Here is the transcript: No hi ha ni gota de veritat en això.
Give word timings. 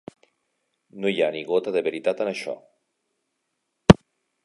No 1.03 1.11
hi 1.11 1.21
ha 1.21 1.27
ni 1.35 1.43
gota 1.51 1.75
de 1.77 1.85
veritat 1.89 2.25
en 2.27 2.33
això. 2.33 2.59